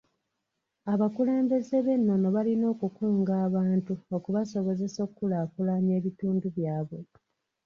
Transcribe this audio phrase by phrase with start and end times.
[0.93, 6.99] Abakulembeze b'ennono balina okukunga abantu okusobozesa okukulaakulanya ebitundu byabwe.